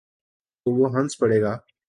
تو 0.65 0.71
وہ 0.71 0.89
ہنس 0.95 1.17
پڑے 1.19 1.41
گا۔ 1.41 1.53